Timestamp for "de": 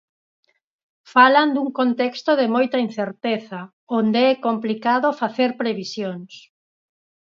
2.39-2.47